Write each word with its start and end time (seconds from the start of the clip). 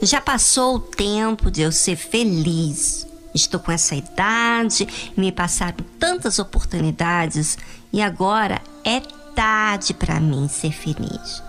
Já 0.00 0.20
passou 0.20 0.76
o 0.76 0.80
tempo 0.80 1.50
de 1.50 1.62
eu 1.62 1.72
ser 1.72 1.96
feliz. 1.96 3.06
Estou 3.34 3.58
com 3.58 3.72
essa 3.72 3.96
idade, 3.96 4.86
me 5.16 5.32
passaram 5.32 5.84
tantas 5.98 6.38
oportunidades 6.38 7.58
e 7.92 8.00
agora 8.00 8.62
é 8.84 9.00
tarde 9.34 9.92
para 9.92 10.20
mim 10.20 10.48
ser 10.48 10.72
feliz. 10.72 11.42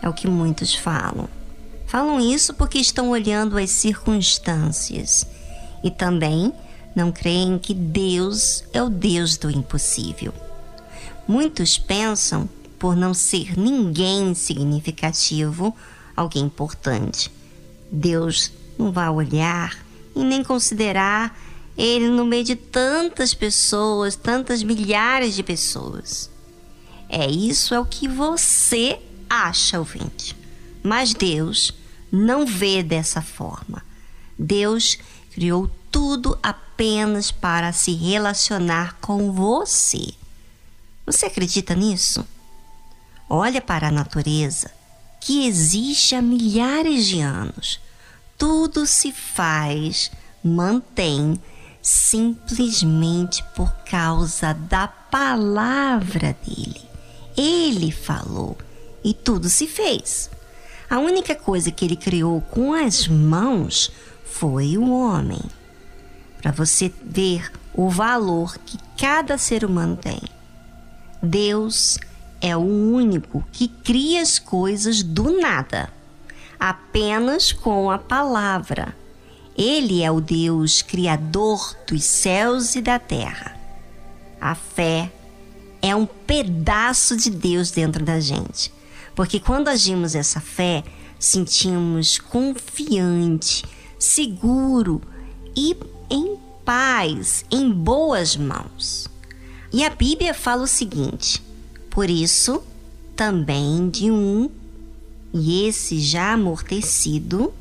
É 0.00 0.08
o 0.08 0.12
que 0.12 0.28
muitos 0.28 0.74
falam. 0.74 1.28
Falam 1.86 2.20
isso 2.20 2.54
porque 2.54 2.78
estão 2.78 3.10
olhando 3.10 3.58
as 3.58 3.70
circunstâncias 3.70 5.26
e 5.82 5.90
também 5.90 6.52
não 6.94 7.12
creem 7.12 7.58
que 7.58 7.74
Deus 7.74 8.64
é 8.72 8.82
o 8.82 8.88
Deus 8.88 9.36
do 9.36 9.50
impossível. 9.50 10.32
Muitos 11.26 11.76
pensam, 11.76 12.48
por 12.78 12.94
não 12.94 13.12
ser 13.12 13.58
ninguém 13.58 14.32
significativo, 14.34 15.74
alguém 16.16 16.44
importante. 16.44 17.30
Deus 17.90 18.52
não 18.78 18.92
vai 18.92 19.08
olhar 19.08 19.76
e 20.14 20.24
nem 20.24 20.42
considerar 20.42 21.38
ele 21.76 22.08
no 22.08 22.24
meio 22.24 22.44
de 22.44 22.56
tantas 22.56 23.34
pessoas, 23.34 24.16
tantas 24.16 24.62
milhares 24.62 25.34
de 25.34 25.42
pessoas. 25.42 26.30
É 27.08 27.26
isso 27.30 27.74
é 27.74 27.80
o 27.80 27.84
que 27.84 28.08
você 28.08 28.98
acha, 29.28 29.78
ouvinte. 29.78 30.36
Mas 30.82 31.12
Deus 31.12 31.74
não 32.10 32.46
vê 32.46 32.82
dessa 32.82 33.20
forma. 33.20 33.84
Deus 34.38 34.98
criou 35.32 35.70
tudo 35.90 36.38
apenas 36.42 37.30
para 37.30 37.72
se 37.72 37.92
relacionar 37.92 38.96
com 39.00 39.32
você. 39.32 40.14
Você 41.04 41.26
acredita 41.26 41.74
nisso? 41.74 42.26
Olha 43.28 43.60
para 43.60 43.88
a 43.88 43.92
natureza 43.92 44.70
que 45.20 45.46
existe 45.46 46.14
há 46.14 46.22
milhares 46.22 47.06
de 47.06 47.20
anos. 47.20 47.80
Tudo 48.38 48.86
se 48.86 49.12
faz, 49.12 50.10
mantém, 50.42 51.40
simplesmente 51.80 53.42
por 53.54 53.70
causa 53.88 54.52
da 54.52 54.88
palavra 54.88 56.36
dele. 56.44 56.82
Ele 57.36 57.90
falou 57.90 58.56
e 59.04 59.14
tudo 59.14 59.48
se 59.48 59.66
fez. 59.66 60.30
A 60.88 60.98
única 60.98 61.34
coisa 61.34 61.70
que 61.70 61.84
ele 61.84 61.96
criou 61.96 62.40
com 62.40 62.72
as 62.72 63.08
mãos 63.08 63.90
foi 64.24 64.76
o 64.76 64.90
homem. 64.90 65.40
Para 66.40 66.52
você 66.52 66.92
ver 67.02 67.50
o 67.74 67.88
valor 67.88 68.56
que 68.58 68.78
cada 68.96 69.36
ser 69.36 69.64
humano 69.64 69.96
tem. 69.96 70.20
Deus 71.22 71.98
é 71.98 72.15
o 72.40 72.60
único 72.60 73.44
que 73.52 73.68
cria 73.68 74.20
as 74.20 74.38
coisas 74.38 75.02
do 75.02 75.40
nada, 75.40 75.92
apenas 76.58 77.52
com 77.52 77.90
a 77.90 77.98
palavra. 77.98 78.94
Ele 79.56 80.02
é 80.02 80.10
o 80.10 80.20
Deus 80.20 80.82
criador 80.82 81.76
dos 81.86 82.04
céus 82.04 82.74
e 82.74 82.82
da 82.82 82.98
terra. 82.98 83.56
A 84.40 84.54
fé 84.54 85.10
é 85.80 85.96
um 85.96 86.04
pedaço 86.04 87.16
de 87.16 87.30
Deus 87.30 87.70
dentro 87.70 88.04
da 88.04 88.20
gente, 88.20 88.72
porque 89.14 89.40
quando 89.40 89.68
agimos 89.68 90.14
essa 90.14 90.40
fé, 90.40 90.84
sentimos 91.18 92.18
confiante, 92.18 93.64
seguro 93.98 95.00
e 95.56 95.76
em 96.10 96.36
paz, 96.64 97.44
em 97.50 97.70
boas 97.70 98.36
mãos. 98.36 99.08
E 99.72 99.84
a 99.84 99.90
Bíblia 99.90 100.34
fala 100.34 100.64
o 100.64 100.66
seguinte: 100.66 101.42
por 101.96 102.10
isso, 102.10 102.62
também 103.16 103.88
de 103.88 104.10
um, 104.10 104.50
e 105.32 105.66
esse 105.66 105.98
já 105.98 106.34
amortecido, 106.34 107.54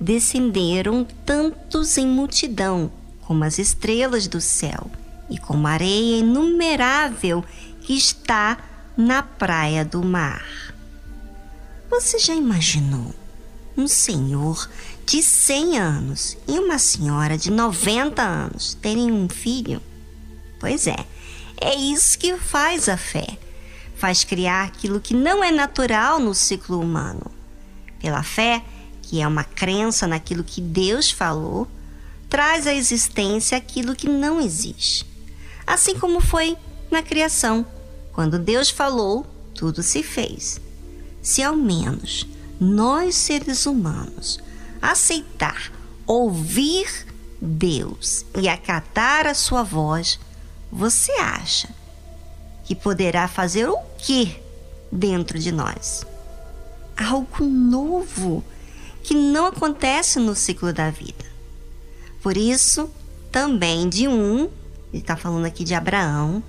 descenderam 0.00 1.06
tantos 1.26 1.98
em 1.98 2.06
multidão, 2.06 2.90
como 3.20 3.44
as 3.44 3.58
estrelas 3.58 4.26
do 4.26 4.40
céu, 4.40 4.90
e 5.28 5.36
como 5.36 5.66
areia 5.66 6.20
inumerável 6.20 7.44
que 7.82 7.92
está 7.92 8.56
na 8.96 9.22
praia 9.22 9.84
do 9.84 10.02
mar. 10.02 10.74
Você 11.90 12.18
já 12.18 12.34
imaginou 12.34 13.14
um 13.76 13.86
senhor 13.86 14.70
de 15.04 15.22
100 15.22 15.78
anos 15.78 16.38
e 16.48 16.58
uma 16.58 16.78
senhora 16.78 17.36
de 17.36 17.50
90 17.50 18.22
anos 18.22 18.72
terem 18.72 19.12
um 19.12 19.28
filho? 19.28 19.82
Pois 20.58 20.86
é, 20.86 21.04
é 21.60 21.74
isso 21.74 22.18
que 22.18 22.38
faz 22.38 22.88
a 22.88 22.96
fé 22.96 23.41
faz 24.02 24.24
criar 24.24 24.64
aquilo 24.64 25.00
que 25.00 25.14
não 25.14 25.44
é 25.44 25.52
natural 25.52 26.18
no 26.18 26.34
ciclo 26.34 26.80
humano. 26.80 27.30
Pela 28.00 28.24
fé, 28.24 28.60
que 29.00 29.20
é 29.20 29.28
uma 29.28 29.44
crença 29.44 30.08
naquilo 30.08 30.42
que 30.42 30.60
Deus 30.60 31.08
falou, 31.08 31.68
traz 32.28 32.66
à 32.66 32.74
existência 32.74 33.56
aquilo 33.56 33.94
que 33.94 34.08
não 34.08 34.40
existe. 34.40 35.06
Assim 35.64 35.96
como 35.96 36.20
foi 36.20 36.56
na 36.90 37.00
criação. 37.00 37.64
Quando 38.12 38.40
Deus 38.40 38.70
falou, 38.70 39.24
tudo 39.54 39.84
se 39.84 40.02
fez. 40.02 40.60
Se 41.22 41.40
ao 41.40 41.54
menos 41.54 42.26
nós, 42.58 43.14
seres 43.14 43.66
humanos, 43.66 44.40
aceitar, 44.82 45.70
ouvir 46.04 47.06
Deus 47.40 48.26
e 48.36 48.48
acatar 48.48 49.28
a 49.28 49.34
sua 49.34 49.62
voz, 49.62 50.18
você 50.72 51.12
acha 51.12 51.81
que 52.64 52.74
poderá 52.74 53.28
fazer 53.28 53.68
o 53.68 53.78
que 53.98 54.40
dentro 54.90 55.38
de 55.38 55.52
nós? 55.52 56.06
Algo 56.96 57.44
novo 57.44 58.44
que 59.02 59.14
não 59.14 59.46
acontece 59.46 60.18
no 60.18 60.34
ciclo 60.34 60.72
da 60.72 60.90
vida. 60.90 61.24
Por 62.22 62.36
isso, 62.36 62.88
também 63.30 63.88
de 63.88 64.06
um, 64.06 64.48
ele 64.92 65.02
está 65.02 65.16
falando 65.16 65.46
aqui 65.46 65.64
de 65.64 65.74
Abraão 65.74 66.42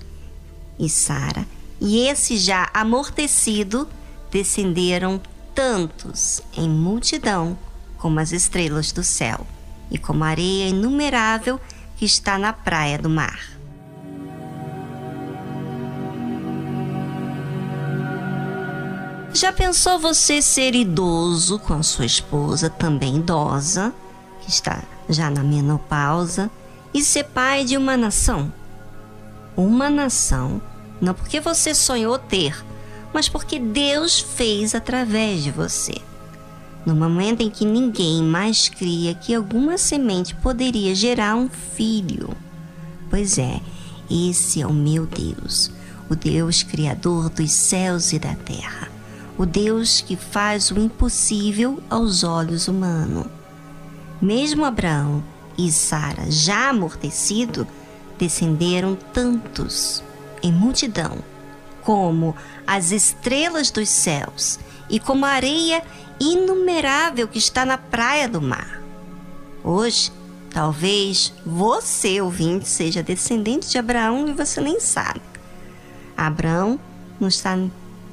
e 0.77 0.87
Sara, 0.89 1.47
e 1.79 1.99
esse 2.07 2.37
já 2.37 2.69
amortecido 2.73 3.87
descenderam 4.31 5.21
tantos 5.53 6.41
em 6.55 6.69
multidão 6.69 7.57
como 7.97 8.19
as 8.19 8.31
estrelas 8.31 8.91
do 8.91 9.03
céu 9.03 9.45
e 9.89 9.97
como 9.97 10.23
a 10.23 10.27
areia 10.27 10.67
inumerável 10.67 11.59
que 11.95 12.05
está 12.05 12.37
na 12.37 12.51
praia 12.51 12.97
do 12.97 13.09
mar. 13.09 13.39
Já 19.33 19.51
pensou 19.51 19.97
você 19.97 20.43
ser 20.43 20.75
idoso 20.75 21.57
com 21.57 21.73
a 21.73 21.81
sua 21.81 22.05
esposa, 22.05 22.69
também 22.69 23.15
idosa, 23.15 23.91
que 24.39 24.49
está 24.51 24.83
já 25.09 25.27
na 25.27 25.41
menopausa, 25.41 26.51
e 26.93 27.03
ser 27.03 27.23
pai 27.23 27.65
de 27.65 27.75
uma 27.75 27.97
nação? 27.97 28.53
Uma 29.57 29.89
nação, 29.89 30.61
não 31.01 31.15
porque 31.15 31.39
você 31.39 31.73
sonhou 31.73 32.19
ter, 32.19 32.63
mas 33.11 33.27
porque 33.27 33.57
Deus 33.57 34.19
fez 34.19 34.75
através 34.75 35.41
de 35.41 35.49
você. 35.49 35.95
No 36.85 36.95
momento 36.95 37.41
em 37.41 37.49
que 37.49 37.65
ninguém 37.65 38.21
mais 38.21 38.69
cria 38.69 39.15
que 39.15 39.33
alguma 39.33 39.79
semente 39.79 40.35
poderia 40.35 40.93
gerar 40.93 41.35
um 41.35 41.49
filho. 41.49 42.29
Pois 43.09 43.39
é, 43.39 43.59
esse 44.11 44.61
é 44.61 44.67
o 44.67 44.73
meu 44.73 45.07
Deus, 45.07 45.71
o 46.07 46.15
Deus 46.15 46.61
Criador 46.61 47.29
dos 47.29 47.51
céus 47.51 48.13
e 48.13 48.19
da 48.19 48.35
terra 48.35 48.92
o 49.37 49.45
Deus 49.45 50.01
que 50.01 50.15
faz 50.15 50.71
o 50.71 50.79
impossível 50.79 51.81
aos 51.89 52.23
olhos 52.23 52.67
humanos. 52.67 53.25
Mesmo 54.21 54.63
Abraão 54.63 55.23
e 55.57 55.71
Sara, 55.71 56.29
já 56.29 56.69
amortecido, 56.69 57.67
descenderam 58.17 58.95
tantos 59.13 60.03
em 60.41 60.51
multidão, 60.51 61.17
como 61.81 62.35
as 62.65 62.91
estrelas 62.91 63.69
dos 63.69 63.89
céus 63.89 64.59
e 64.89 64.99
como 64.99 65.25
a 65.25 65.29
areia 65.29 65.83
inumerável 66.19 67.27
que 67.27 67.37
está 67.37 67.65
na 67.65 67.77
praia 67.77 68.29
do 68.29 68.41
mar. 68.41 68.81
Hoje, 69.63 70.11
talvez 70.51 71.33
você, 71.45 72.21
ouvinte, 72.21 72.67
seja 72.67 73.03
descendente 73.03 73.69
de 73.69 73.77
Abraão 73.77 74.27
e 74.27 74.33
você 74.33 74.61
nem 74.61 74.79
sabe. 74.79 75.21
Abraão 76.15 76.79
não 77.19 77.27
está 77.27 77.57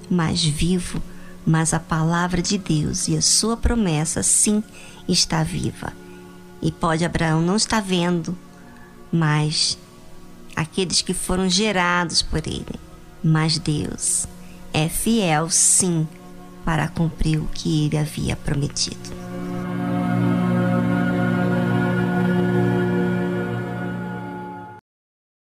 mais 0.08 0.42
vivo, 0.42 1.00
mas 1.46 1.72
a 1.72 1.80
palavra 1.80 2.42
de 2.42 2.58
Deus 2.58 3.08
e 3.08 3.16
a 3.16 3.22
sua 3.22 3.56
promessa 3.56 4.22
sim 4.22 4.62
está 5.08 5.42
viva. 5.42 5.92
E 6.62 6.70
pode 6.70 7.04
Abraão 7.04 7.40
não 7.40 7.56
estar 7.56 7.80
vendo, 7.80 8.36
mas 9.10 9.78
aqueles 10.54 11.02
que 11.02 11.14
foram 11.14 11.48
gerados 11.48 12.22
por 12.22 12.46
ele. 12.46 12.78
Mas 13.22 13.58
Deus 13.58 14.26
é 14.72 14.88
fiel 14.88 15.50
sim 15.50 16.06
para 16.64 16.88
cumprir 16.88 17.38
o 17.38 17.48
que 17.52 17.86
ele 17.86 17.96
havia 17.96 18.36
prometido. 18.36 19.29